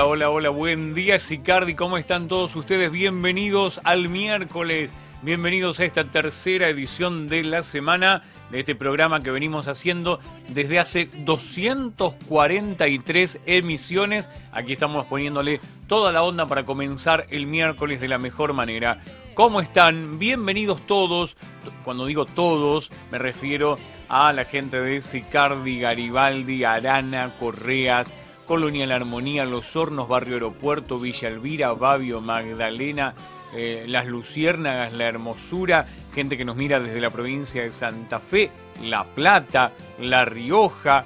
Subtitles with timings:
[0.00, 2.92] Hola, hola, hola, buen día Sicardi, ¿cómo están todos ustedes?
[2.92, 9.32] Bienvenidos al miércoles, bienvenidos a esta tercera edición de la semana de este programa que
[9.32, 14.30] venimos haciendo desde hace 243 emisiones.
[14.52, 19.02] Aquí estamos poniéndole toda la onda para comenzar el miércoles de la mejor manera.
[19.34, 20.20] ¿Cómo están?
[20.20, 21.36] Bienvenidos todos.
[21.82, 23.76] Cuando digo todos, me refiero
[24.08, 28.14] a la gente de Sicardi, Garibaldi, Arana, Correas,
[28.48, 33.12] Colonia La Armonía, Los Hornos, Barrio Aeropuerto, Villa Elvira, Babio, Magdalena,
[33.54, 38.50] eh, Las Luciérnagas, La Hermosura, gente que nos mira desde la provincia de Santa Fe,
[38.82, 41.04] La Plata, La Rioja,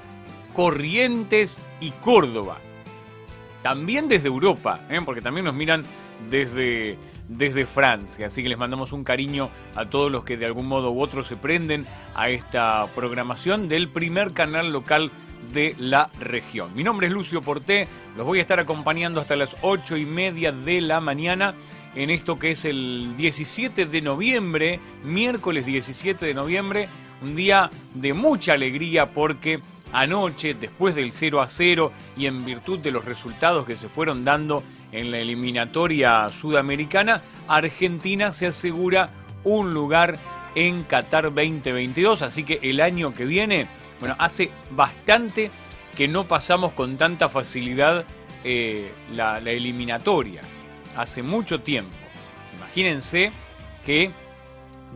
[0.55, 2.59] Corrientes y Córdoba.
[3.61, 5.01] También desde Europa, ¿eh?
[5.05, 5.83] porque también nos miran
[6.31, 6.97] desde,
[7.29, 8.29] desde Francia.
[8.29, 11.25] Así que les mandamos un cariño a todos los que de algún modo u otro
[11.25, 15.11] se prenden a esta programación del primer canal local
[15.53, 16.75] de la región.
[16.75, 17.87] Mi nombre es Lucio Porté,
[18.17, 21.55] los voy a estar acompañando hasta las 8 y media de la mañana
[21.95, 26.89] en esto que es el 17 de noviembre, miércoles 17 de noviembre,
[27.21, 29.61] un día de mucha alegría porque
[29.93, 34.25] anoche, después del 0 a 0 y en virtud de los resultados que se fueron
[34.25, 39.11] dando en la eliminatoria sudamericana, Argentina se asegura
[39.45, 40.19] un lugar
[40.55, 43.67] en Qatar 2022, así que el año que viene
[44.03, 45.53] bueno, hace bastante
[45.97, 48.05] que no pasamos con tanta facilidad
[48.43, 50.41] eh, la, eliminatoria.
[50.97, 51.93] Hace mucho tiempo.
[52.57, 53.31] Imagínense
[53.87, 54.11] que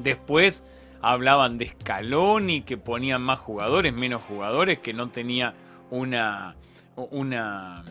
[0.03, 0.65] después
[1.03, 5.55] hablaban de escalón y que ponían más jugadores, menos jugadores, que no tenía
[5.93, 6.57] una,
[6.97, 7.85] una,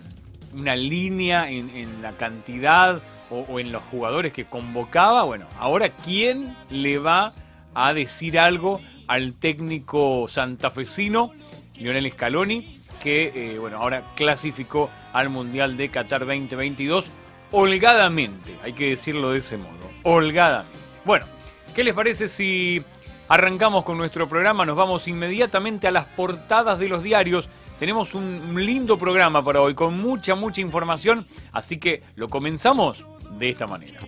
[0.75, 5.23] línea en, la cantidad o, o, en los jugadores que convocaba.
[5.23, 7.31] Bueno, ahora ¿quién le va
[7.73, 11.31] a decir algo al técnico santafesino
[11.77, 17.09] Lionel Scaloni, que eh, bueno, ahora clasificó al Mundial de Qatar 2022
[17.51, 20.77] holgadamente, hay que decirlo de ese modo, holgadamente.
[21.03, 21.25] Bueno,
[21.73, 22.83] ¿qué les parece si
[23.27, 24.65] arrancamos con nuestro programa?
[24.65, 27.47] Nos vamos inmediatamente a las portadas de los diarios.
[27.79, 33.05] Tenemos un lindo programa para hoy con mucha, mucha información, así que lo comenzamos
[33.37, 33.99] de esta manera.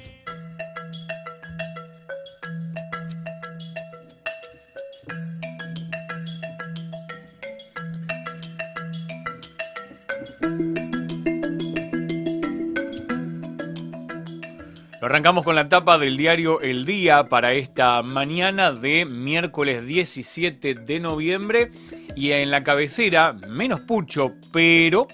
[14.99, 20.99] Arrancamos con la tapa del diario El Día para esta mañana de miércoles 17 de
[20.99, 21.71] noviembre
[22.15, 25.07] y en la cabecera, menos pucho, pero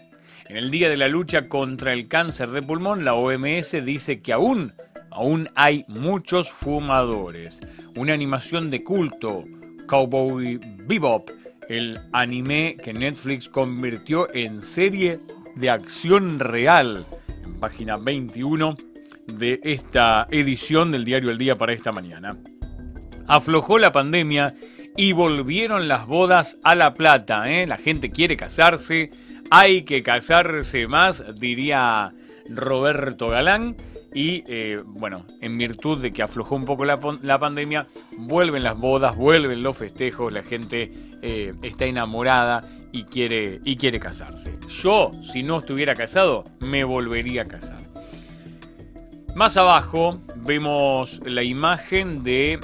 [0.48, 4.34] en el Día de la Lucha contra el Cáncer de Pulmón, la OMS dice que
[4.34, 4.74] aún,
[5.12, 7.60] aún hay muchos fumadores.
[7.96, 9.44] Una animación de culto,
[9.86, 11.30] Cowboy Bebop,
[11.70, 15.20] el anime que Netflix convirtió en serie
[15.56, 17.06] de acción real.
[17.44, 18.78] En página 21
[19.28, 22.38] de esta edición del diario El Día para esta mañana.
[23.28, 24.54] Aflojó la pandemia
[24.96, 27.50] y volvieron las bodas a La Plata.
[27.50, 27.66] ¿eh?
[27.66, 29.12] La gente quiere casarse,
[29.50, 32.12] hay que casarse más, diría
[32.50, 33.76] Roberto Galán.
[34.14, 37.88] Y eh, bueno, en virtud de que aflojó un poco la, pandemia,
[38.18, 40.92] vuelven las bodas, vuelven los festejos, la gente
[41.22, 44.60] eh, está enamorada y quiere, y quiere casarse.
[44.70, 47.82] Yo, si no estuviera casado, me volvería a casar.
[49.36, 52.60] Más abajo vemos la imagen de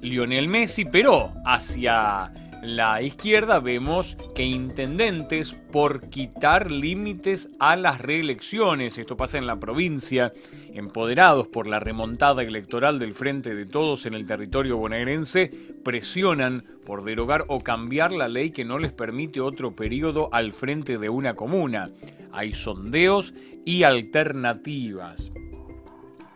[0.00, 8.98] Lionel Messi, pero hacia la izquierda vemos que intendentes por quitar límites a las reelecciones,
[8.98, 10.32] esto pasa en la provincia,
[10.74, 15.50] empoderados por la remontada electoral del Frente de Todos en el territorio bonaerense,
[15.84, 20.98] presionan por derogar o cambiar la ley que no les permite otro periodo al frente
[20.98, 21.86] de una comuna.
[22.32, 23.34] Hay sondeos
[23.64, 25.32] y alternativas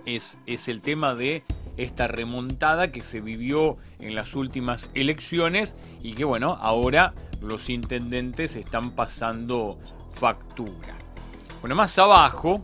[0.06, 1.42] es, el tema de
[1.76, 8.56] esta remontada que se vivió en las últimas elecciones y que bueno, ahora los intendentes
[8.56, 9.78] están pasando
[10.12, 10.96] factura.
[11.60, 12.62] Bueno, más abajo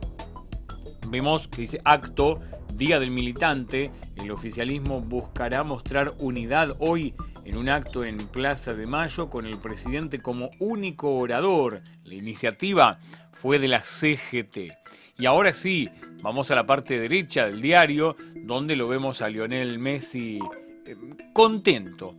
[1.09, 2.41] vemos que dice acto,
[2.75, 7.15] Día del Militante, el oficialismo buscará mostrar unidad hoy
[7.45, 11.83] en un acto en Plaza de Mayo con el presidente como único orador.
[12.05, 12.99] La iniciativa
[13.33, 14.73] fue de la CGT.
[15.21, 15.87] Y ahora sí,
[16.23, 20.39] vamos a la parte derecha del diario, donde lo vemos a Lionel Messi
[20.87, 20.97] eh,
[21.35, 22.17] contento.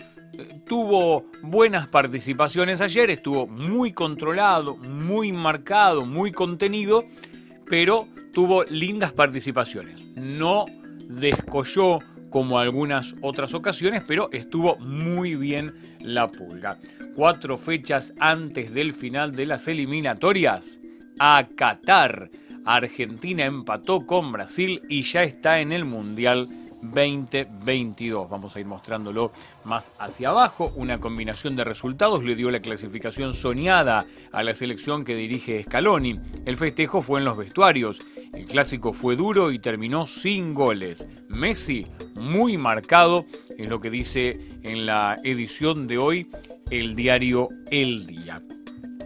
[0.67, 7.03] Tuvo buenas participaciones ayer, estuvo muy controlado, muy marcado, muy contenido,
[7.67, 9.99] pero tuvo lindas participaciones.
[10.15, 10.67] No
[11.07, 11.99] descolló
[12.29, 16.77] como algunas otras ocasiones, pero estuvo muy bien la pulga.
[17.15, 20.79] Cuatro fechas antes del final de las eliminatorias,
[21.17, 22.29] a Qatar.
[22.65, 26.47] Argentina empató con Brasil y ya está en el Mundial
[26.81, 28.29] 2022.
[28.29, 29.31] Vamos a ir mostrándolo
[29.63, 30.71] más hacia abajo.
[30.75, 36.19] Una combinación de resultados le dio la clasificación soñada a la selección que dirige Scaloni.
[36.45, 38.01] El festejo fue en los vestuarios.
[38.33, 41.07] El clásico fue duro y terminó sin goles.
[41.27, 41.85] Messi
[42.15, 43.25] muy marcado,
[43.57, 46.31] es lo que dice en la edición de hoy
[46.69, 48.41] el diario El Día.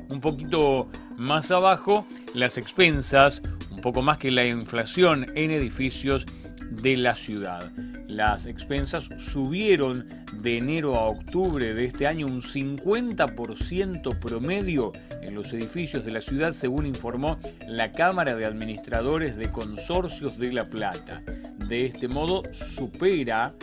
[0.09, 0.87] Un poquito
[1.17, 3.41] más abajo, las expensas,
[3.71, 6.25] un poco más que la inflación en edificios
[6.69, 7.71] de la ciudad.
[8.07, 14.91] Las expensas subieron de enero a octubre de este año un 50% promedio
[15.21, 20.51] en los edificios de la ciudad, según informó la Cámara de Administradores de Consorcios de
[20.51, 21.21] La Plata.
[21.67, 23.53] De este modo supera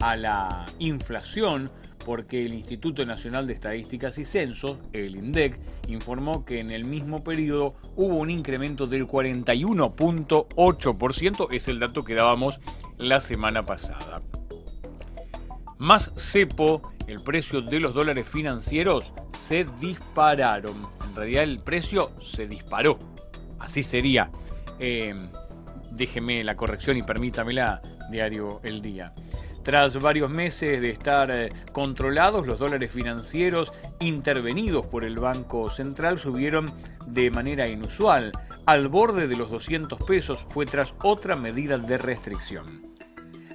[0.00, 1.70] a la inflación
[2.04, 5.58] porque el Instituto Nacional de Estadísticas y Censos, el INDEC,
[5.88, 12.14] informó que en el mismo periodo hubo un incremento del 41.8%, es el dato que
[12.14, 12.60] dábamos
[12.98, 14.20] la semana pasada.
[15.78, 20.82] Más cepo, el precio de los dólares financieros se dispararon.
[21.08, 22.98] En realidad el precio se disparó.
[23.60, 24.30] Así sería.
[24.80, 25.14] Eh,
[25.92, 27.80] déjeme la corrección y permítamela,
[28.10, 29.14] diario El Día.
[29.68, 33.70] Tras varios meses de estar eh, controlados, los dólares financieros
[34.00, 36.72] intervenidos por el Banco Central subieron
[37.06, 38.32] de manera inusual.
[38.64, 42.97] Al borde de los 200 pesos fue tras otra medida de restricción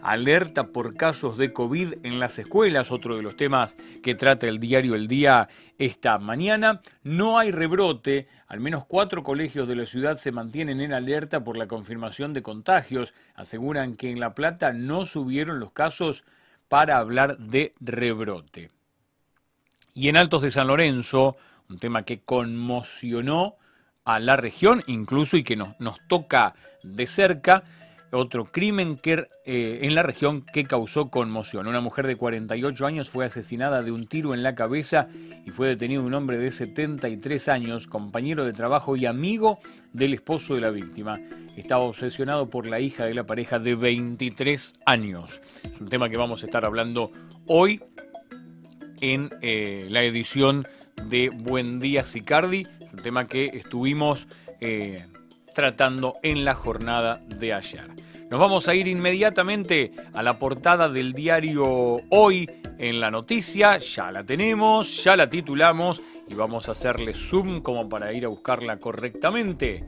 [0.03, 4.59] alerta por casos de COVID en las escuelas, otro de los temas que trata el
[4.59, 5.47] diario El Día
[5.77, 6.81] esta mañana.
[7.03, 11.57] No hay rebrote, al menos cuatro colegios de la ciudad se mantienen en alerta por
[11.57, 13.13] la confirmación de contagios.
[13.33, 16.25] Aseguran que en La Plata no subieron los casos
[16.67, 18.71] para hablar de rebrote.
[19.93, 21.37] Y en Altos de San Lorenzo,
[21.69, 23.55] un tema que conmocionó
[24.03, 27.63] a la región, incluso y que nos, nos toca de cerca,
[28.13, 31.67] otro crimen que, eh, en la región que causó conmoción.
[31.67, 35.07] Una mujer de 48 años fue asesinada de un tiro en la cabeza
[35.45, 39.59] y fue detenido un hombre de 73 años, compañero de trabajo y amigo
[39.91, 41.19] del esposo de la víctima.
[41.57, 45.41] Estaba obsesionado por la hija de la pareja de 23 años.
[45.63, 47.11] Es un tema que vamos a estar hablando
[47.47, 47.81] hoy
[49.01, 50.67] en eh, la edición
[51.05, 52.67] de Buen Día Sicardi.
[52.79, 54.27] Es un tema que estuvimos...
[54.61, 55.07] Eh,
[55.53, 57.89] tratando en la jornada de ayer.
[58.29, 64.11] Nos vamos a ir inmediatamente a la portada del diario Hoy en la noticia, ya
[64.11, 68.77] la tenemos, ya la titulamos y vamos a hacerle zoom como para ir a buscarla
[68.77, 69.83] correctamente.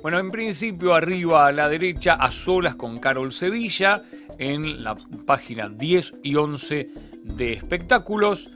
[0.00, 4.00] Bueno, en principio arriba a la derecha, a solas con Carol Sevilla,
[4.38, 6.88] en la página 10 y 11
[7.24, 8.48] de espectáculos.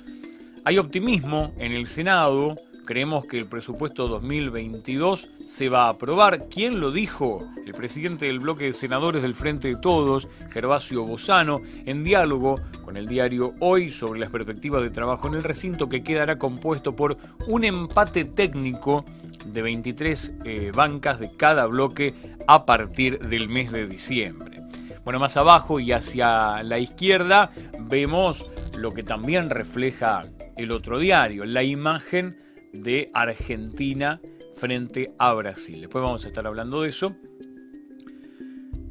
[0.65, 6.49] Hay optimismo en el Senado Creemos que el presupuesto 2022 se va a aprobar.
[6.49, 7.38] ¿Quién lo dijo?
[7.64, 12.96] El presidente del bloque de senadores del Frente de Todos, Gervasio Bozano, en diálogo con
[12.96, 17.17] el diario Hoy sobre las perspectivas de trabajo en el recinto que quedará compuesto por
[17.46, 19.05] un empate técnico
[19.46, 22.15] de 23 eh, bancas de cada bloque
[22.48, 24.60] a partir del mes de diciembre.
[25.05, 28.44] Bueno, más abajo y hacia la izquierda vemos
[28.77, 32.36] lo que también refleja el otro diario, la imagen
[32.72, 34.20] de Argentina
[34.56, 35.81] frente a Brasil.
[35.81, 37.17] Después vamos a estar hablando de eso.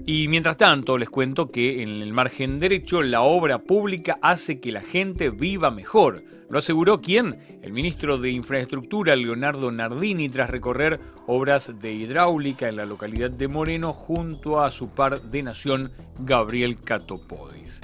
[0.06, 4.72] Y mientras tanto, les cuento que en el margen derecho la obra pública hace que
[4.72, 6.24] la gente viva mejor.
[6.50, 7.38] Lo aseguró quién?
[7.62, 13.48] El ministro de Infraestructura, Leonardo Nardini, tras recorrer obras de hidráulica en la localidad de
[13.48, 17.80] Moreno junto a su par de nación, Gabriel Catopodis.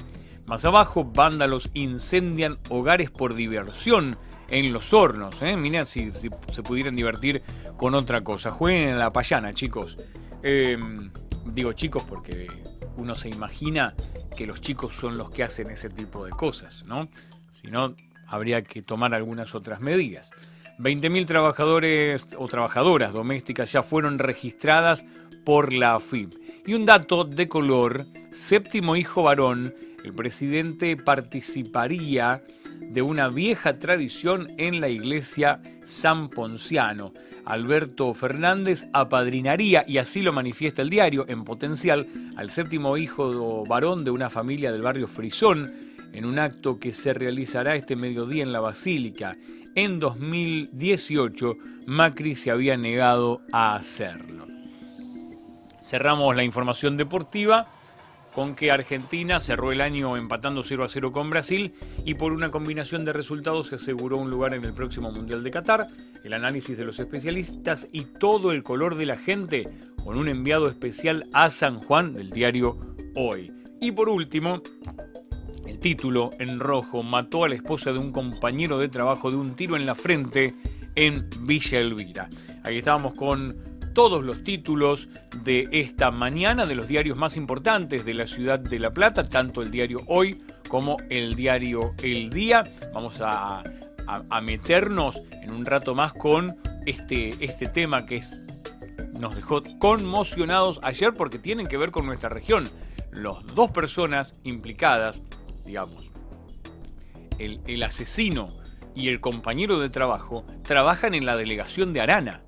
[0.47, 4.17] Más abajo, vándalos incendian hogares por diversión
[4.49, 5.41] en los hornos.
[5.41, 5.55] ¿eh?
[5.55, 7.41] Miren si, se pudieran divertir
[7.75, 8.51] con otra cosa.
[8.51, 9.97] Jueguen en la payana, chicos.
[10.43, 11.11] Em,
[11.45, 12.47] digo chicos porque
[12.97, 13.93] uno se imagina
[14.35, 17.09] que los chicos son los que hacen ese tipo de cosas, ¿no?
[17.53, 17.95] Si no,
[18.27, 20.31] habría que tomar algunas otras medidas.
[20.79, 25.03] 20.000 trabajadores o trabajadoras domésticas ya fueron registradas
[25.43, 26.33] por la AFIP.
[26.67, 29.73] Y un dato de color, séptimo hijo varón,
[30.03, 32.43] el presidente participaría
[32.79, 37.13] de una vieja tradición en la iglesia San Ponciano.
[37.45, 44.03] Alberto Fernández apadrinaría, y así lo manifiesta el diario, en potencial, al séptimo hijo varón
[44.03, 45.71] de una familia del barrio Frisón,
[46.13, 49.35] en un acto que se realizará este mediodía en la Basílica.
[49.75, 51.55] En 2018,
[51.85, 54.47] Macri se había negado a hacerlo.
[55.83, 57.67] Cerramos la información deportiva
[58.37, 61.73] con que Argentina cerró el año empatando 0 a 0 con Brasil
[62.05, 65.49] y por una combinación de resultados se aseguró un lugar en el próximo Mundial de
[65.49, 65.87] Qatar,
[66.23, 69.67] el análisis de los especialistas y todo el color de la gente
[70.03, 72.77] con un enviado especial a San Juan del diario
[73.15, 73.51] Hoy.
[73.81, 74.61] Y por último,
[75.65, 79.55] el título en rojo mató a la esposa de un compañero de trabajo de un
[79.55, 80.53] tiro en la frente
[80.93, 82.29] en Villa Elvira.
[82.63, 85.09] Ahí estábamos con todos los títulos
[85.43, 89.63] de esta mañana de los diarios más importantes de la ciudad de La Plata, tanto
[89.63, 90.39] el diario Hoy
[90.69, 92.63] como el diario El Día.
[92.93, 93.63] Vamos a,
[94.43, 98.21] meternos en un rato más con este, este tema que
[99.19, 102.65] nos dejó conmocionados ayer porque tienen que ver con nuestra región.
[103.11, 105.23] Las dos personas implicadas,
[105.65, 106.05] digamos,
[107.39, 108.49] el asesino
[108.93, 112.43] y el compañero de trabajo, trabajan en la delegación de Arana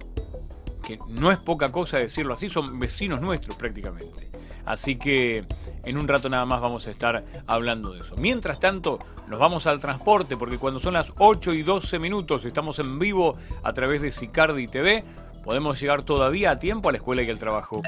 [1.08, 4.30] no es poca cosa decirlo así, son vecinos nuestros prácticamente.
[4.66, 5.46] Así que
[5.84, 8.16] en un rato nada más vamos a estar hablando de eso.
[8.18, 12.80] Mientras tanto, nos vamos al transporte, porque cuando son las 8 y 12 minutos, estamos
[12.80, 15.04] en vivo a través de Sicardi TV,
[15.44, 17.82] podemos llegar todavía a tiempo a la escuela y al trabajo.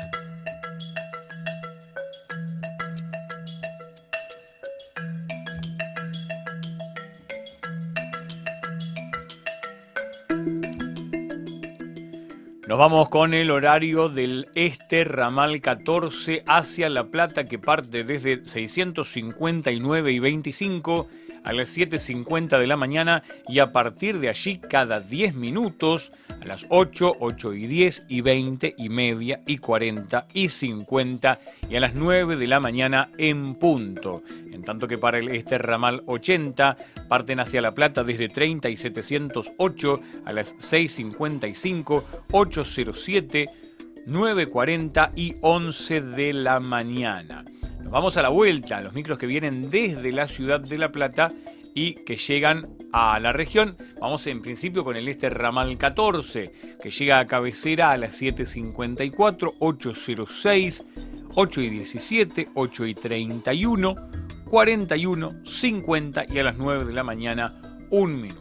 [12.81, 20.11] Vamos con el horario del este ramal 14 hacia La Plata que parte desde 659
[20.11, 21.07] y 25
[21.43, 26.45] a las 7.50 de la mañana y a partir de allí cada 10 minutos a
[26.45, 31.79] las 8, 8 y 10 y 20 y media y 40 y 50 y a
[31.79, 34.23] las 9 de la mañana en punto.
[34.51, 38.77] En tanto que para el este ramal 80 parten hacia La Plata desde 30 y
[38.77, 43.49] 708 a las 6.55, 807,
[44.07, 47.45] 9.40 y 11 de la mañana.
[47.81, 51.29] Nos vamos a la vuelta, los micros que vienen desde la ciudad de La Plata
[51.73, 53.77] y que llegan a la región.
[53.99, 59.57] Vamos en principio con el este ramal 14, que llega a cabecera a las 7.54,
[59.59, 60.83] 8.06,
[61.35, 63.95] 8 y 17, 8 y 31,
[64.49, 68.40] 41, 50 y a las 9 de la mañana, un minuto.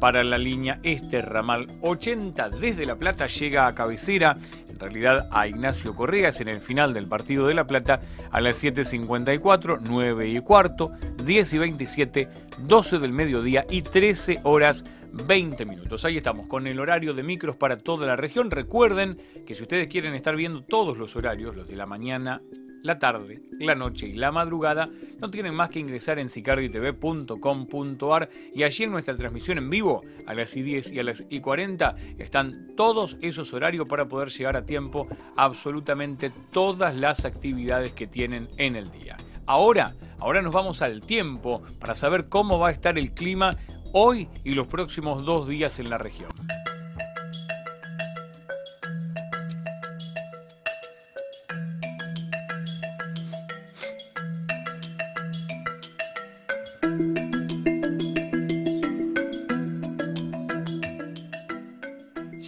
[0.00, 4.36] Para la línea este ramal 80 desde La Plata llega a cabecera
[4.80, 9.80] realidad a Ignacio Correas en el final del partido de La Plata a las 7.54,
[9.82, 10.90] 9 y cuarto,
[11.24, 12.28] 10 y 27,
[12.58, 16.04] 12 del mediodía y 13 horas 20 minutos.
[16.04, 18.50] Ahí estamos con el horario de micros para toda la región.
[18.50, 22.40] Recuerden que si ustedes quieren estar viendo todos los horarios, los de la mañana,
[22.82, 24.88] la tarde, la noche y la madrugada,
[25.20, 30.34] no tienen más que ingresar en sicarditv.com.ar y allí en nuestra transmisión en vivo a
[30.34, 35.08] las I10 y a las I40 están todos esos horarios para poder llegar a tiempo
[35.36, 39.16] absolutamente todas las actividades que tienen en el día.
[39.46, 43.50] Ahora, ahora nos vamos al tiempo para saber cómo va a estar el clima
[43.92, 46.30] hoy y los próximos dos días en la región.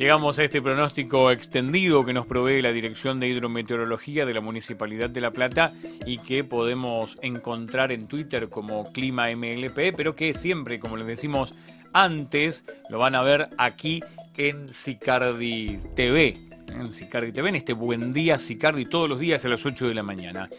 [0.02, 5.08] Llegamos a este pronóstico extendido que nos provee la Dirección de Hidrometeorología de la Municipalidad
[5.08, 5.70] de La Plata
[6.04, 11.54] y que podemos encontrar en Twitter como Clima MLP, pero que siempre, como les decimos
[11.92, 14.02] antes, lo van a ver aquí
[14.36, 16.36] en Sicardi TV.
[16.66, 19.94] En Sicardi TV, en este buen día Sicardi, todos los días a las 8 de
[19.94, 20.50] la mañana.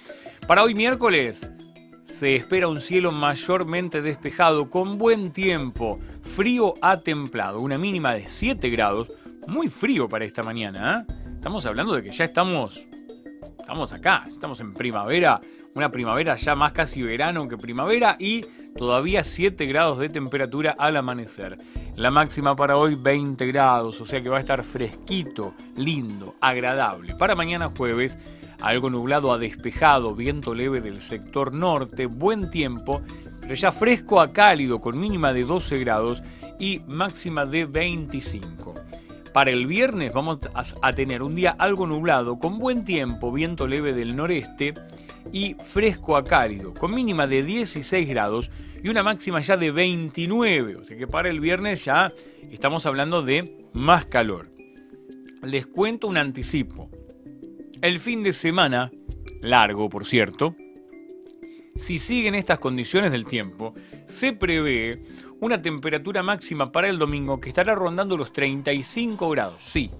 [0.47, 1.51] Para hoy miércoles,
[2.07, 8.25] se espera un cielo mayormente despejado, con buen tiempo, frío a templado, una mínima de
[8.25, 9.11] 7 grados,
[9.47, 11.05] muy frío para esta mañana.
[11.07, 11.13] ¿eh?
[11.35, 12.85] Estamos hablando de que ya estamos,
[13.59, 15.41] estamos acá, estamos en primavera,
[15.75, 18.45] una primavera ya más casi verano que primavera y
[18.77, 21.57] todavía 7 grados de temperatura al amanecer.
[21.95, 27.15] La máxima para hoy 20 grados, o sea que va a estar fresquito, lindo, agradable.
[27.15, 28.17] Para mañana jueves,
[28.61, 33.01] algo nublado a despejado, viento leve del sector norte, buen tiempo,
[33.41, 36.23] pero ya fresco a cálido con mínima de 12 grados
[36.59, 38.75] y máxima de 25.
[39.33, 43.91] Para el viernes vamos a tener un día algo nublado, con buen tiempo, viento leve
[43.91, 44.75] del noreste
[45.31, 48.51] y fresco a cálido, con mínima de 16 grados
[48.83, 50.75] y una máxima ya de 29.
[50.75, 52.11] O sea que para el viernes ya
[52.51, 54.51] estamos hablando de más calor.
[55.41, 56.91] Les cuento un anticipo.
[57.81, 58.91] El fin de semana,
[59.41, 60.55] largo por cierto,
[61.75, 63.73] si siguen estas condiciones del tiempo,
[64.05, 65.03] se prevé
[65.43, 69.61] una temperatura máxima para el domingo que estará rondando los 35 grados.
[69.61, 69.91] Sí.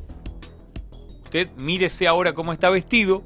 [1.25, 3.23] Usted mírese ahora cómo está vestido,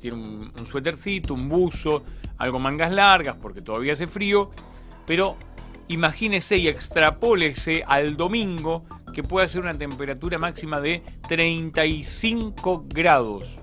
[0.00, 2.04] tiene un, suétercito, un buzo,
[2.36, 4.50] algo mangas largas porque todavía hace frío,
[5.06, 5.36] pero
[5.88, 13.58] imagínese y extrapólese al domingo que puede ser una temperatura máxima de 35 grados.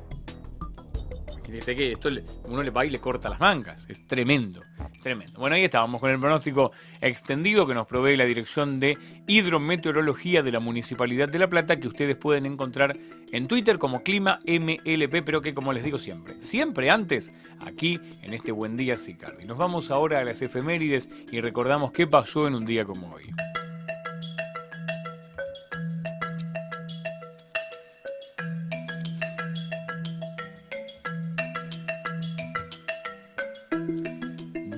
[1.49, 2.09] Dice que esto
[2.49, 3.85] uno le va y le corta las mangas.
[3.89, 4.61] Es tremendo,
[5.05, 5.39] tremendo.
[5.39, 8.97] Bueno, ahí estábamos con el pronóstico extendido que nos provee la Dirección de
[9.27, 12.97] Hidrometeorología de la Municipalidad de La Plata, que ustedes pueden encontrar
[13.31, 18.33] en Twitter como Clima MLP, pero que como les digo siempre, siempre antes, aquí en
[18.33, 19.45] este Buen Día Sicardi.
[19.45, 23.25] Nos vamos ahora a las efemérides y recordamos qué pasó en un día como hoy.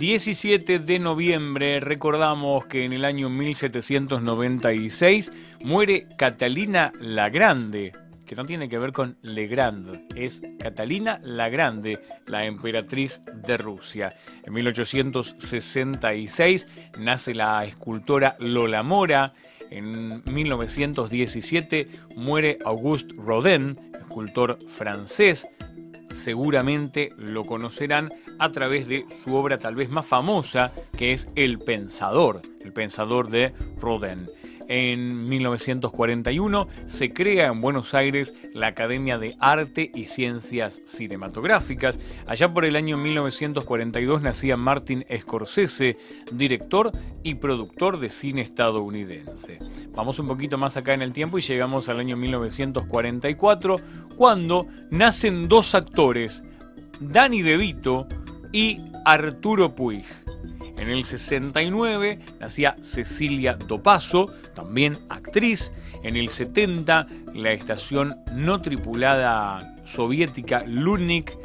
[0.07, 5.33] 17 de noviembre recordamos que en el año 1796
[5.65, 7.91] muere Catalina la Grande,
[8.25, 14.15] que no tiene que ver con Legrand, es Catalina la Grande, la emperatriz de Rusia.
[14.45, 16.67] En 1866
[16.99, 19.33] nace la escultora Lola Mora.
[19.69, 21.85] En 1917
[22.15, 25.49] muere Auguste Rodin, escultor francés
[26.09, 31.59] seguramente lo conocerán a través de su obra tal vez más famosa, que es El
[31.59, 34.27] Pensador, el Pensador de Rodin.
[34.67, 41.97] En 1941 se crea en Buenos Aires la Academia de Arte y Ciencias Cinematográficas.
[42.25, 45.97] Allá por el año 1942 nacía Martin Scorsese,
[46.31, 46.91] director
[47.23, 49.59] y productor de cine estadounidense.
[49.95, 53.77] Vamos un poquito más acá en el tiempo y llegamos al año 1944,
[54.15, 56.43] cuando nacen dos actores,
[56.99, 58.07] Danny DeVito
[58.51, 60.26] y Arturo Puig.
[60.77, 65.71] En el 69 nacía Cecilia Dopaso, también actriz.
[66.03, 71.35] En el 70 la estación no tripulada soviética Lunik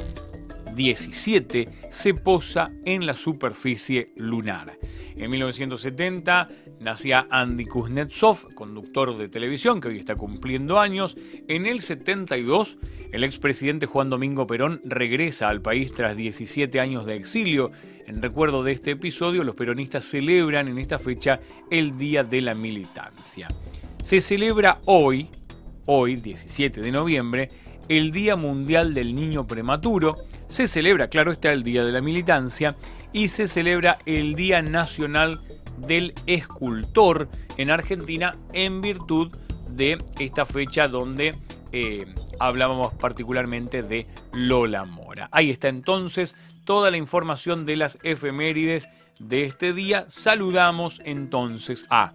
[0.75, 4.77] 17 se posa en la superficie lunar.
[5.15, 6.47] En 1970
[6.79, 11.15] nacía Andy Kuznetsov, conductor de televisión que hoy está cumpliendo años.
[11.47, 12.77] En el 72
[13.11, 17.71] el expresidente Juan Domingo Perón regresa al país tras 17 años de exilio.
[18.05, 21.39] En recuerdo de este episodio, los peronistas celebran en esta fecha
[21.69, 23.47] el Día de la Militancia.
[24.01, 25.29] Se celebra hoy,
[25.85, 27.49] hoy 17 de noviembre,
[27.87, 30.15] el Día Mundial del Niño Prematuro,
[30.47, 32.75] se celebra, claro está, el Día de la Militancia
[33.13, 35.41] y se celebra el Día Nacional
[35.77, 39.31] del Escultor en Argentina en virtud
[39.69, 41.35] de esta fecha donde
[41.71, 42.05] eh,
[42.39, 45.29] hablábamos particularmente de Lola Mora.
[45.31, 46.35] Ahí está entonces
[46.65, 48.87] toda la información de las efemérides
[49.19, 50.05] de este día.
[50.09, 52.13] Saludamos entonces a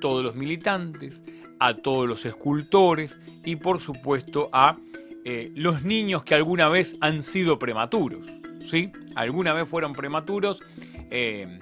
[0.00, 1.22] todos los militantes,
[1.58, 4.76] a todos los escultores y por supuesto a
[5.24, 8.26] eh, los niños que alguna vez han sido prematuros.
[8.66, 8.92] ¿sí?
[9.14, 10.60] Alguna vez fueron prematuros.
[11.10, 11.58] Eh,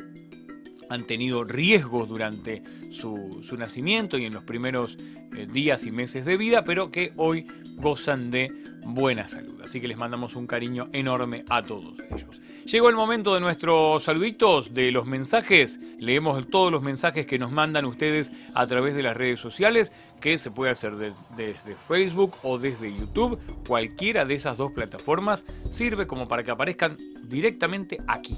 [0.92, 4.98] han tenido riesgos durante su, nacimiento y en los primeros
[5.36, 8.52] eh, días y meses de vida, pero que hoy gozan de
[8.84, 9.60] buena salud.
[9.62, 12.40] Así que les mandamos un cariño enorme a todos ellos.
[12.66, 15.80] Llegó el momento de nuestros saluditos, de los mensajes.
[15.98, 20.36] Leemos todos los mensajes que nos mandan ustedes a través de las redes sociales, que
[20.36, 20.94] se puede hacer
[21.36, 23.38] desde Facebook o desde YouTube.
[23.66, 28.36] Cualquiera de esas dos plataformas sirve como para que aparezcan directamente aquí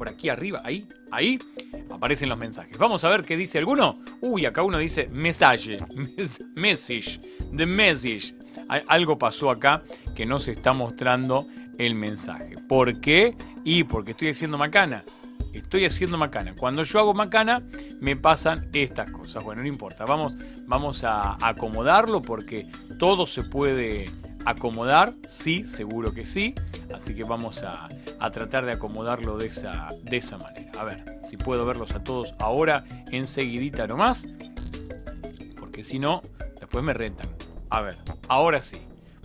[0.00, 1.38] por aquí arriba, ahí, ahí,
[1.90, 2.78] aparecen los mensajes.
[2.78, 3.98] Vamos a ver qué dice alguno.
[4.22, 5.76] Uy, acá uno dice mensaje,
[6.54, 7.20] message,
[7.54, 8.34] the message.
[8.86, 9.82] Algo pasó acá
[10.14, 12.56] que no se está mostrando el mensaje.
[12.66, 13.36] ¿Por qué?
[13.62, 15.04] Y porque estoy haciendo macana.
[15.52, 16.54] Estoy haciendo macana.
[16.54, 17.62] Cuando yo hago macana,
[18.00, 19.44] me pasan estas cosas.
[19.44, 20.06] Bueno, no importa.
[20.06, 20.32] Vamos,
[20.66, 22.66] vamos a acomodarlo porque
[22.98, 24.10] todo se puede
[24.44, 26.54] acomodar, sí, seguro que sí.
[26.94, 27.88] Así que vamos a,
[28.32, 30.70] tratar de acomodarlo de esa, de esa manera.
[30.78, 34.26] A ver, si puedo verlos a todos ahora, enseguidita nomás.
[35.58, 36.22] Porque si no,
[36.58, 37.28] después me rentan.
[37.70, 37.98] A ver,
[38.28, 38.78] ahora sí.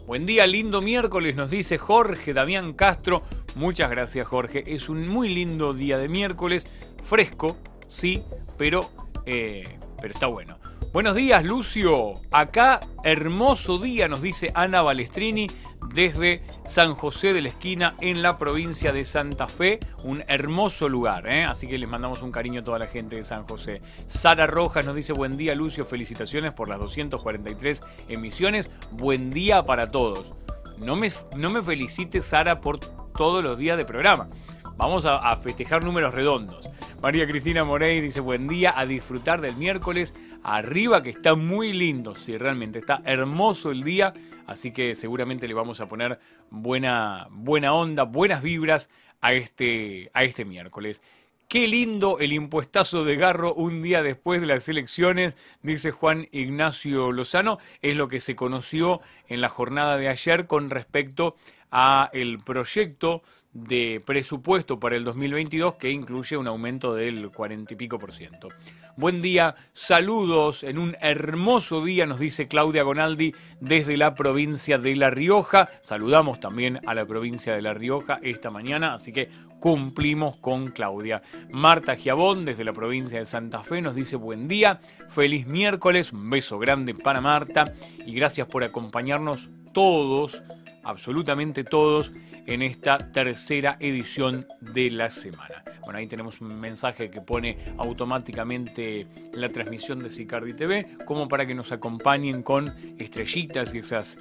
[0.05, 3.23] Buen día, lindo miércoles, nos dice Jorge Damián Castro.
[3.55, 4.63] Muchas gracias, Jorge.
[4.67, 6.67] Es un muy lindo día de miércoles,
[7.03, 8.21] fresco, sí,
[8.55, 8.91] pero,
[9.25, 10.59] eh, pero está bueno.
[10.91, 12.13] Buenos días, Lucio.
[12.31, 15.47] Acá, hermoso día, nos dice Ana Balestrini
[15.93, 19.79] desde San José de la Esquina en la provincia de Santa Fe.
[20.03, 21.43] Un hermoso lugar, ¿eh?
[21.43, 23.81] así que les mandamos un cariño a toda la gente de San José.
[24.07, 25.83] Sara Rojas nos dice buen día, Lucio.
[25.83, 28.71] Felicitaciones por las 243 emisiones.
[28.91, 30.31] Buen día para todos.
[30.77, 34.29] No me, no me felicite, Sara, por todos los días de programa.
[34.77, 36.69] Vamos a, festejar números redondos.
[37.01, 42.13] María Cristina Morey dice buen día, a disfrutar del miércoles arriba que está muy lindo,
[42.13, 44.13] sí, realmente está hermoso el día,
[44.45, 48.89] así que seguramente le vamos a poner buena, buena onda, buenas vibras
[49.21, 51.01] a este, a este miércoles.
[51.47, 57.13] Qué lindo el impuestazo de Garro un día después de las elecciones, dice Juan Ignacio
[57.13, 61.37] Lozano, es lo que se conoció en la jornada de ayer con respecto
[61.71, 63.23] a el proyecto
[63.55, 68.49] de presupuesto para el 2022 que incluye un aumento del 40 y pico por ciento.
[68.97, 74.97] Buen día, saludos en un hermoso día, nos dice Claudia Gonaldi desde la provincia de
[74.97, 75.69] La Rioja.
[75.79, 79.29] Saludamos también a la provincia de La Rioja esta mañana, así que
[79.61, 81.21] cumplimos con Claudia.
[81.49, 86.29] Marta Giabón desde la provincia de Santa Fe nos dice buen día, feliz miércoles, un
[86.29, 87.73] beso grande para Marta
[88.05, 90.43] y gracias por acompañarnos todos,
[90.83, 92.11] absolutamente todos,
[92.45, 95.63] en esta tercera edición de la semana.
[95.81, 101.45] Bueno, ahí tenemos un mensaje que pone automáticamente la transmisión de Sicardi TV, como para
[101.45, 104.17] que nos acompañen con estrellitas y esas,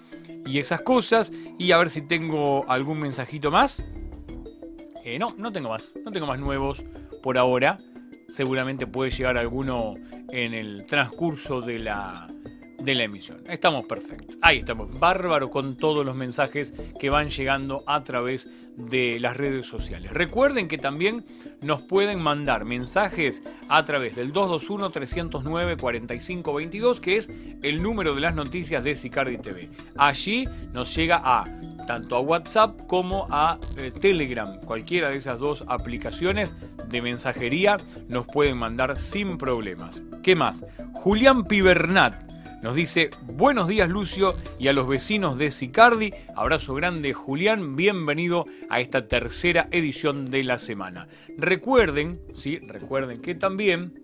[0.47, 1.33] y esas cosas.
[1.59, 3.83] Y a ver si tengo algún mensajito más.
[5.05, 6.83] Eh, no, no tengo más, no tengo más nuevos
[7.23, 7.79] por ahora.
[8.29, 9.95] Seguramente puede llegar alguno
[10.31, 12.27] en el transcurso de la,
[12.85, 13.43] de la emisión.
[13.49, 14.37] Estamos perfectos.
[14.43, 14.99] Ahí estamos.
[14.99, 20.13] Bárbaro con todos los mensajes que van llegando a través de las redes sociales.
[20.13, 21.25] Recuerden que también
[21.61, 27.31] nos pueden mandar mensajes a través del 221-309-4522, que es
[27.63, 29.71] el número de las noticias de Sicardi TV.
[29.97, 31.45] Allí nos llega a
[31.87, 34.59] tanto a WhatsApp como a eh, Telegram.
[34.61, 36.55] Cualquiera de esas dos aplicaciones
[36.89, 37.77] de mensajería
[38.09, 40.05] nos pueden mandar sin problemas.
[40.23, 40.65] ¿Qué más?
[40.95, 42.34] Julián Pibernat
[42.65, 46.15] nos dice, buenos días Lucio y a los vecinos de Sicardi.
[46.35, 51.07] Abrazo grande Julián, bienvenido a esta tercera edición de la semana.
[51.37, 54.01] Recuerden, sí, recuerden que también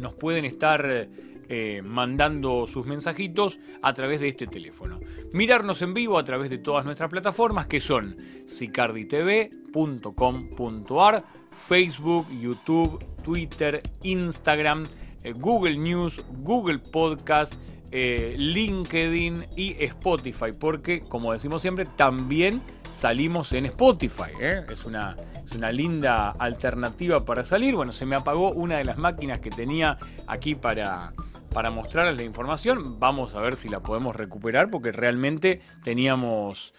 [0.00, 1.08] nos pueden estar
[1.48, 4.98] eh, mandando sus mensajitos a través de este teléfono.
[5.32, 13.80] Mirarnos en vivo a través de todas nuestras plataformas que son sicarditv.com.ar, Facebook, YouTube, Twitter,
[14.02, 14.88] Instagram,
[15.36, 17.54] Google News, Google Podcast,
[17.92, 24.30] eh, LinkedIn y Spotify, porque como decimos siempre, también salimos en Spotify.
[24.40, 24.64] ¿eh?
[24.70, 27.74] Es, una, es una linda alternativa para salir.
[27.74, 31.12] Bueno, se me apagó una de las máquinas que tenía aquí para,
[31.52, 33.00] para mostrarles la información.
[33.00, 36.72] Vamos a ver si la podemos recuperar porque realmente teníamos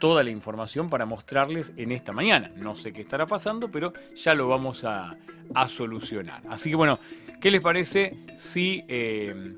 [0.00, 2.50] toda la información para mostrarles en esta mañana.
[2.56, 5.16] No sé qué estará pasando, pero ya lo vamos a,
[5.68, 6.42] solucionar.
[6.48, 6.98] Así que bueno,
[7.40, 9.54] ¿qué les parece si eh,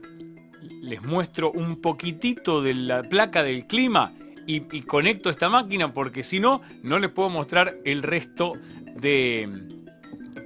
[0.83, 4.13] les muestro un poquitito de la placa del clima
[4.47, 5.93] y, conecto esta máquina?
[5.93, 8.55] Porque si no, no les puedo mostrar el resto
[9.01, 9.49] de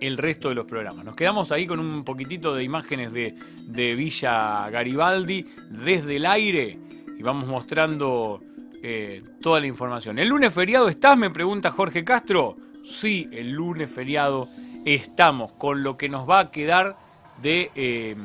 [0.00, 1.04] los programas.
[1.04, 6.78] Nos quedamos ahí con un poquitito de imágenes de Villa Garibaldi desde el aire
[7.18, 8.42] y vamos mostrando
[8.82, 10.18] eh, toda la información.
[10.18, 11.16] ¿El lunes feriado estás?
[11.16, 12.56] Me pregunta Jorge Castro.
[12.84, 14.48] Sí, el lunes feriado
[14.84, 16.96] estamos, con lo que nos va a quedar
[17.42, 18.18] de, em,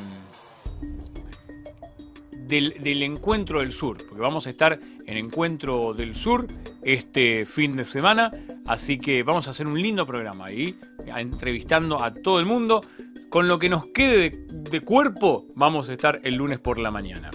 [2.47, 6.47] del, encuentro del sur, porque vamos a estar en encuentro del sur
[6.83, 8.31] este fin de semana,
[8.67, 12.83] así que vamos a hacer un lindo programa ahí, entrevistando a todo el mundo.
[13.29, 17.31] Con lo que nos quede de cuerpo, vamos a estar el lunes por la mañana.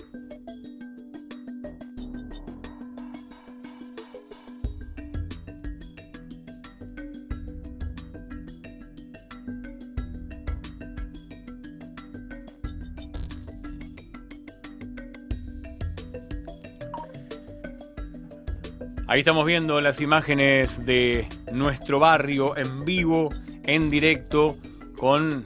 [19.08, 23.28] Ahí estamos viendo las imágenes de nuestro barrio en vivo,
[23.62, 24.56] en directo,
[24.96, 25.44] con...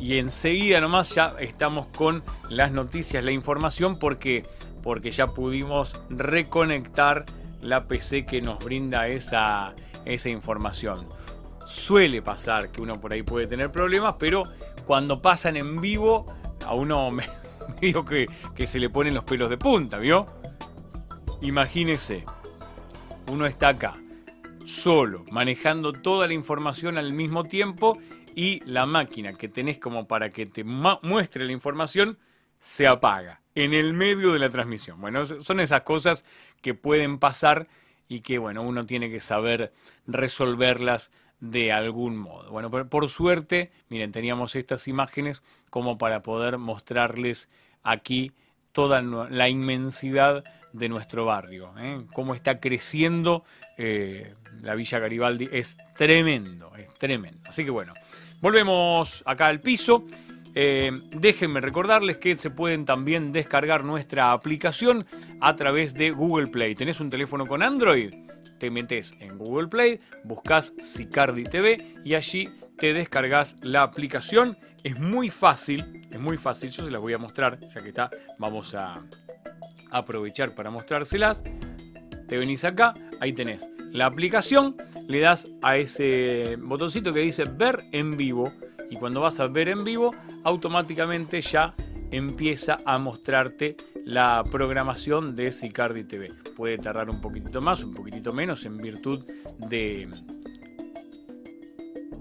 [0.00, 4.44] y enseguida nomás ya estamos con las noticias, la información, porque,
[4.82, 7.24] porque ya pudimos reconectar
[7.62, 11.08] la PC que nos brinda esa, esa información.
[11.66, 14.44] Suele pasar que uno por ahí puede tener problemas, pero
[14.86, 16.26] cuando pasan en vivo,
[16.64, 17.24] a uno me,
[17.80, 20.26] digo que, que se le ponen los pelos de punta, ¿vio?
[21.40, 22.24] Imagínese,
[23.30, 23.96] uno está acá,
[24.64, 27.98] solo, manejando toda la información al mismo tiempo
[28.36, 32.18] y la máquina que tenés como para que te muestre la información
[32.60, 35.00] se apaga en el medio de la transmisión.
[35.00, 36.22] Bueno, son esas cosas
[36.60, 37.66] que pueden pasar
[38.08, 39.72] y que bueno, uno tiene que saber
[40.06, 42.50] resolverlas de algún modo.
[42.50, 47.48] Bueno, por, por suerte, miren, teníamos estas imágenes como para poder mostrarles
[47.82, 48.32] aquí
[48.72, 50.44] toda la inmensidad
[50.74, 52.04] de nuestro barrio, ¿eh?
[52.12, 53.44] cómo está creciendo
[53.78, 57.40] eh, la Villa Garibaldi, es tremendo, es tremendo.
[57.48, 57.94] Así que bueno,
[58.40, 60.04] volvemos acá al piso.
[60.54, 65.04] Eh, déjenme recordarles que se pueden también descargar nuestra aplicación
[65.40, 66.74] a través de Google Play.
[66.74, 68.14] ¿Tenés un teléfono con Android?
[68.58, 74.56] Te metes en Google Play, buscas Sicardi TV y allí te descargas la aplicación.
[74.82, 78.10] Es muy fácil, es muy fácil, yo se las voy a mostrar, ya que está,
[78.38, 79.02] vamos a
[79.90, 81.42] aprovechar para mostrárselas.
[82.28, 84.76] Te venís acá, ahí tenés la aplicación,
[85.08, 88.52] le das a ese botoncito que dice ver en vivo
[88.90, 91.74] y cuando vas a ver en vivo, automáticamente ya
[92.10, 96.32] empieza a mostrarte la programación de Sicardi TV.
[96.56, 99.24] Puede tardar un poquitito más, un poquitito menos en virtud
[99.58, 100.08] de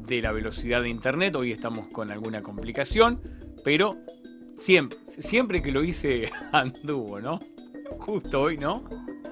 [0.07, 1.35] de la velocidad de internet.
[1.35, 3.21] Hoy estamos con alguna complicación,
[3.63, 3.95] pero
[4.57, 7.39] siempre, siempre que lo hice anduvo, ¿no?
[7.99, 8.83] Justo hoy, ¿no?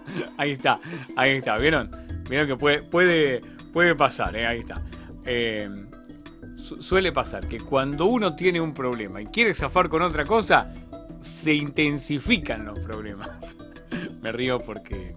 [0.37, 0.79] Ahí está,
[1.15, 1.89] ahí está, ¿vieron?
[2.29, 4.45] Vieron que puede, puede, puede pasar, ¿eh?
[4.45, 4.81] ahí está.
[5.25, 5.69] Eh,
[6.57, 10.73] suele pasar que cuando uno tiene un problema y quiere zafar con otra cosa,
[11.21, 13.55] se intensifican los problemas.
[14.21, 15.13] Me río porque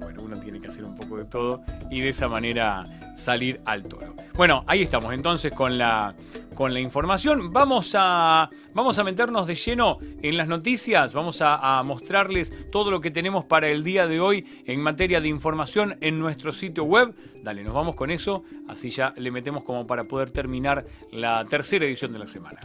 [0.00, 3.82] bueno, uno tiene que hacer un poco de todo y de esa manera salir al
[3.82, 4.14] toro.
[4.34, 6.14] Bueno, ahí estamos entonces con la,
[6.54, 7.52] con la información.
[7.52, 13.00] Vamos a, vamos a meternos de lleno en las noticias, vamos a, mostrarles todo lo
[13.00, 17.14] que tenemos para el día de hoy en materia de información en nuestro sitio web.
[17.42, 21.84] Dale, nos vamos con eso, así ya le metemos como para poder terminar la tercera
[21.84, 22.60] edición de la semana.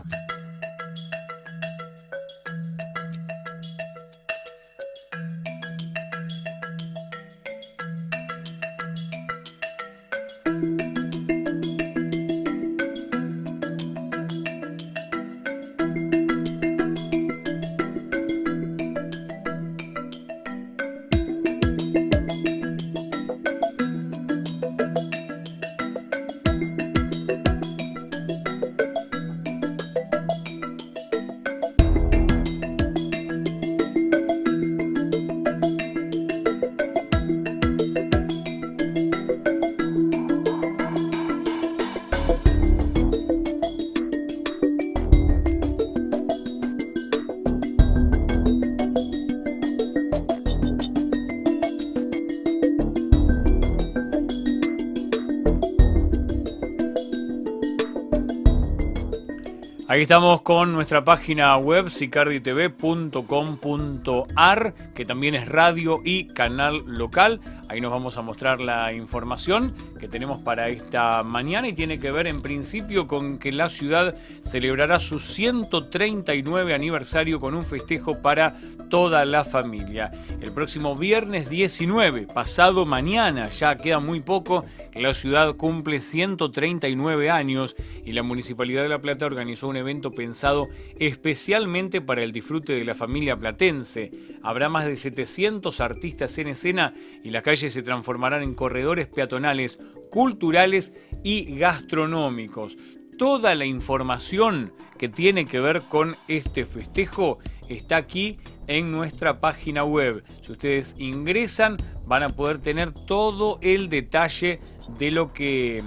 [60.07, 67.41] Estamos con nuestra página web sicarditv.com.ar, que también es radio y canal local.
[67.67, 69.75] Ahí nos vamos a mostrar la información
[70.07, 74.99] tenemos para esta mañana y tiene que ver en principio con que la ciudad celebrará
[74.99, 78.55] su 139 aniversario con un festejo para
[78.89, 80.11] toda la familia.
[80.41, 84.65] El próximo viernes 19, pasado mañana, ya queda muy poco,
[84.95, 90.67] la ciudad cumple 139 años y la Municipalidad de La Plata organizó un evento pensado
[90.99, 94.11] especialmente para el disfrute de la familia platense.
[94.41, 96.93] Habrá más de 700 artistas en escena
[97.23, 99.77] y las calles se transformarán en corredores peatonales,
[100.09, 100.93] culturales
[101.23, 102.77] y gastronómicos.
[103.17, 109.83] Toda la información que tiene que ver con este festejo está aquí en nuestra página
[109.83, 110.23] web.
[110.43, 114.59] Si ustedes ingresan van a poder tener todo el detalle
[114.97, 115.83] de lo que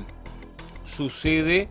[0.85, 1.69] sucede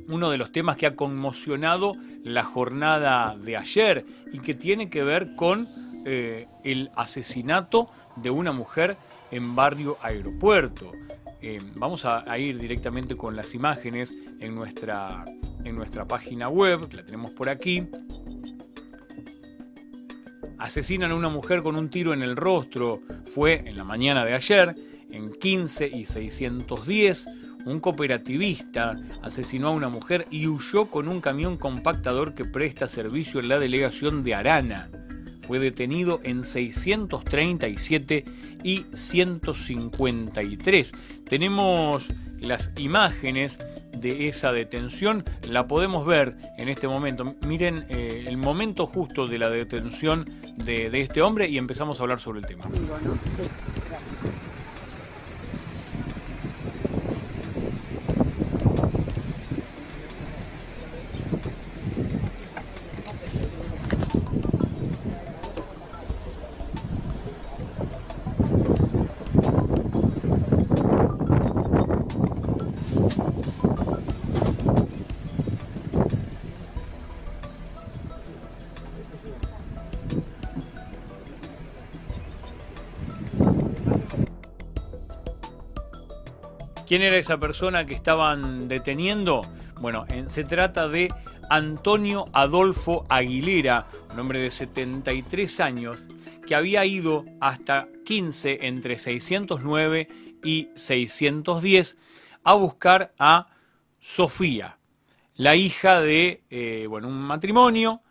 [0.07, 1.93] uno de los temas que ha conmocionado
[2.23, 5.67] la jornada de ayer y que tiene que ver con
[6.05, 8.97] eh, el asesinato de una mujer
[9.31, 10.91] en barrio aeropuerto.
[11.41, 15.25] Eh, vamos a, ir directamente con las imágenes en nuestra,
[15.63, 17.87] en nuestra página web, que la tenemos por aquí.
[20.59, 23.01] Asesinan a una mujer con un tiro en el rostro.
[23.33, 24.75] Fue en la mañana de ayer,
[25.09, 27.27] en 15 y 610
[27.65, 33.39] un cooperativista, asesinó a una mujer y huyó con un camión compactador que presta servicio
[33.39, 34.89] en la delegación de Arana.
[35.51, 38.23] Fue detenido en 637
[38.63, 40.93] y 153.
[41.27, 42.07] Tenemos
[42.39, 43.59] las imágenes
[43.91, 47.35] de esa detención, la podemos ver en este momento.
[47.45, 50.23] Miren eh, el momento justo de la detención
[50.55, 52.63] de, de, este hombre y empezamos a hablar sobre el tema.
[86.87, 89.43] ¿Quién era esa persona que estaban deteniendo?
[89.79, 91.07] Bueno, se trata de
[91.49, 96.07] Antonio Adolfo Aguilera, un hombre de 73 años,
[96.45, 100.07] que había ido hasta 15 entre 609
[100.43, 101.97] y 610
[102.43, 103.47] a buscar a
[103.99, 104.77] Sofía,
[105.35, 108.01] la hija de eh, bueno, un matrimonio.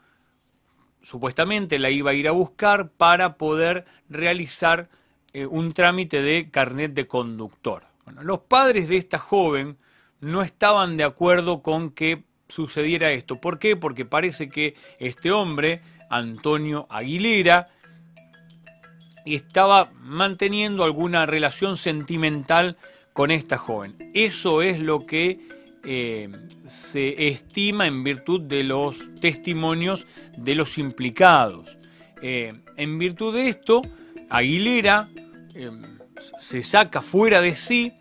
[1.03, 4.89] Supuestamente la iba a ir a buscar para poder realizar
[5.33, 7.90] eh, un trámite de carnet de conductor
[8.23, 9.77] los padres de esta joven
[10.21, 13.41] no estaban de acuerdo con que sucediera esto.
[13.41, 13.77] ¿Por qué?
[13.77, 17.69] Porque parece que este hombre, Antonio Aguilera,
[19.25, 22.77] estaba manteniendo alguna relación sentimental
[23.13, 24.11] con esta joven.
[24.15, 25.41] Eso es lo que
[25.85, 26.29] eh,
[26.67, 31.77] se estima en virtud de los testimonios de los implicados.
[32.23, 33.83] Eh, en virtud de esto,
[34.29, 35.09] Aguilera
[35.55, 35.71] eh,
[36.39, 37.93] se saca fuera de sí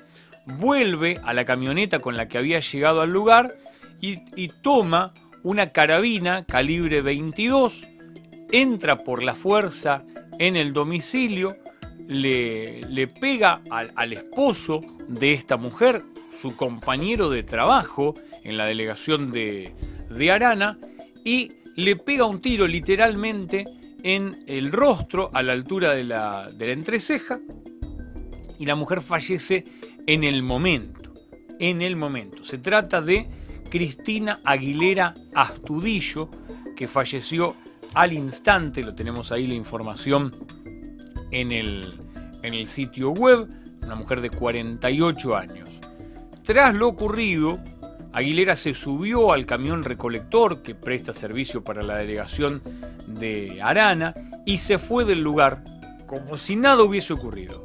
[0.57, 3.57] vuelve a la camioneta con la que había llegado al lugar
[4.01, 7.85] y, toma una carabina calibre 22,
[8.51, 10.03] entra por la fuerza
[10.37, 11.57] en el domicilio,
[12.07, 19.31] le, le pega al, esposo de esta mujer, su compañero de trabajo en la delegación
[19.31, 19.73] de,
[20.09, 20.77] de Arana,
[21.25, 23.65] y le pega un tiro literalmente
[24.03, 27.39] en el rostro a la altura de la, de la entreceja
[28.59, 29.63] y la mujer fallece
[30.09, 31.13] en el momento,
[31.59, 32.43] en el momento.
[32.43, 33.29] Se trata de
[33.69, 36.31] Cristina Aguilera Astudillo,
[36.75, 37.55] que falleció
[37.93, 40.33] al instante, lo tenemos ahí la información
[41.29, 42.01] en el,
[42.41, 43.49] en el sitio web,
[43.83, 45.69] una mujer de 48 años.
[46.41, 47.59] Tras lo ocurrido,
[48.11, 52.63] Aguilera se subió al camión recolector que presta servicio para la delegación
[53.05, 55.63] de Arana y se fue del lugar
[56.07, 57.63] como si nada hubiese ocurrido.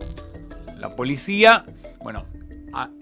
[0.76, 1.64] La policía,
[2.02, 2.26] bueno,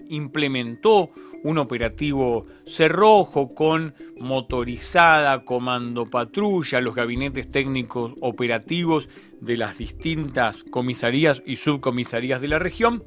[0.09, 1.09] implementó
[1.43, 9.09] un operativo cerrojo con motorizada, comando patrulla, los gabinetes técnicos operativos
[9.41, 13.03] de las distintas comisarías y subcomisarías de la región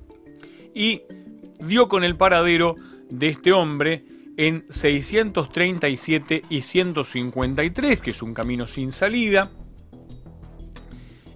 [0.74, 1.02] y
[1.58, 2.74] dio con el paradero
[3.08, 4.04] de este hombre
[4.36, 9.50] en 637 y 153, que es un camino sin salida.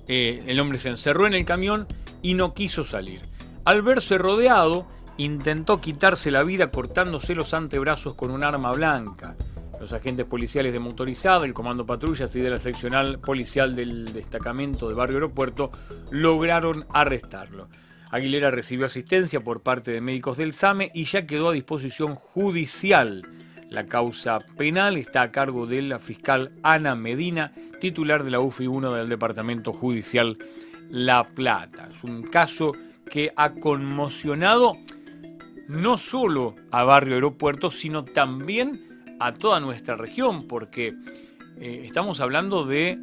[0.06, 1.86] Eh, el hombre se encerró en el camión
[2.20, 3.22] y no quiso salir.
[3.64, 4.86] Al verse rodeado,
[5.24, 9.37] intentó quitarse la vida cortándose los antebrazos con un arma blanca.
[9.78, 14.88] Los agentes policiales de motorizada, el comando patrullas y de la seccional policial del destacamento
[14.88, 15.70] de Barrio Aeropuerto
[16.11, 17.68] lograron arrestarlo.
[18.11, 23.22] Aguilera recibió asistencia por parte de médicos del SAME y ya quedó a disposición judicial.
[23.68, 28.66] La causa penal está a cargo de la fiscal Ana Medina, titular de la UFI
[28.66, 30.38] 1 del Departamento Judicial
[30.88, 31.88] La Plata.
[31.94, 32.72] Es un caso
[33.09, 34.76] que ha conmocionado
[35.70, 40.96] no solo a Barrio Aeropuerto, sino también a toda nuestra región, porque
[41.58, 42.98] eh, estamos hablando de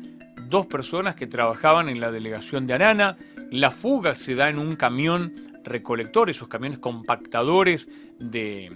[0.49, 3.15] dos personas que trabajaban en la delegación de Arana,
[3.51, 7.87] la fuga se da en un camión recolector, esos camiones compactadores
[8.19, 8.69] de,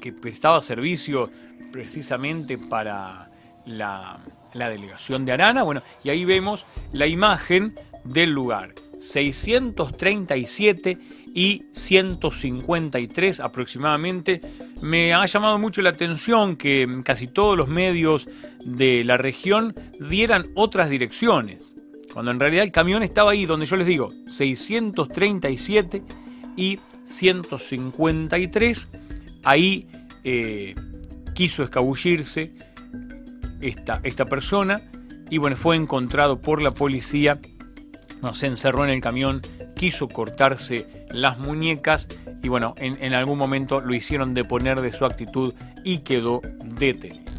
[0.00, 1.28] que prestaba servicio
[1.70, 3.28] precisamente para
[3.66, 4.18] la,
[4.54, 7.74] la delegación de Arana, bueno, y ahí vemos la imagen
[8.04, 10.98] del lugar, 637
[11.34, 14.40] y 153 aproximadamente.
[14.82, 18.28] Me ha llamado mucho la atención que casi todos los medios
[18.64, 21.76] de la región dieran otras direcciones,
[22.12, 26.02] cuando en realidad el camión estaba ahí donde yo les digo, 637
[26.56, 28.88] y 153,
[29.44, 29.86] ahí
[30.24, 30.74] eh,
[31.34, 32.52] quiso escabullirse
[33.60, 34.80] esta, esta persona
[35.30, 37.38] y bueno, fue encontrado por la policía,
[38.20, 39.40] no, se encerró en el camión
[39.80, 42.06] quiso cortarse las muñecas
[42.42, 45.54] y bueno, en, algún momento lo hicieron deponer de su actitud
[45.84, 47.32] y quedó detenido.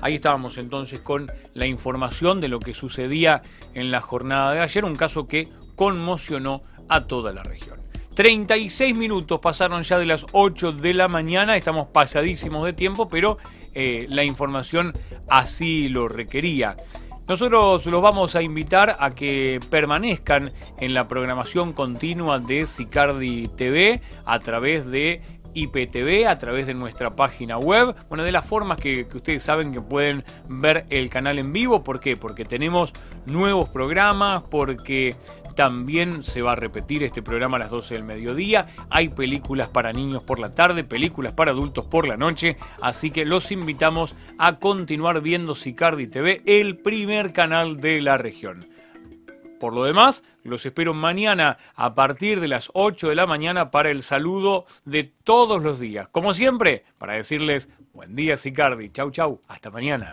[0.00, 3.42] Ahí estábamos entonces con la información de lo que sucedía
[3.74, 7.78] en la jornada de ayer, un caso que conmocionó a toda la región.
[8.14, 13.38] 36 minutos pasaron ya de las 8 de la mañana, estamos pasadísimos de tiempo, pero
[13.74, 14.92] eh, la información
[15.28, 16.76] así lo requería.
[17.28, 24.00] Nosotros los vamos a invitar a que permanezcan en la programación continua de Sicardi TV
[24.24, 25.20] a través de
[25.54, 27.94] IPTV a través de nuestra página web.
[28.08, 31.84] Bueno, de las formas que, ustedes saben que pueden ver el canal en vivo.
[31.84, 32.16] ¿Por qué?
[32.16, 32.92] Porque tenemos
[33.26, 35.16] nuevos programas, porque
[35.58, 38.68] también se va a repetir este programa a las 12 del mediodía.
[38.90, 42.56] Hay películas para niños por la tarde, películas para adultos por la noche.
[42.80, 48.68] Así que los invitamos a continuar viendo Sicardi TV, el primer canal de la región.
[49.58, 53.90] Por lo demás, los espero mañana a partir de las 8 de la mañana para
[53.90, 56.06] el saludo de todos los días.
[56.12, 58.90] Como siempre, para decirles buen día, Sicardi.
[58.90, 59.42] Chau, chau.
[59.48, 60.12] Hasta mañana.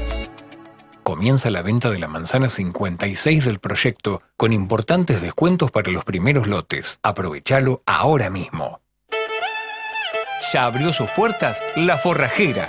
[1.02, 6.46] Comienza la venta de la manzana 56 del proyecto con importantes descuentos para los primeros
[6.46, 7.00] lotes.
[7.02, 8.80] Aprovechalo ahora mismo.
[10.52, 12.68] Ya abrió sus puertas La Forrajera